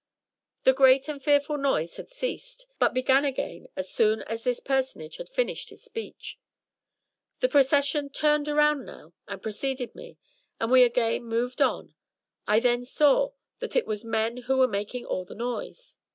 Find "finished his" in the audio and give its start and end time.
5.29-5.83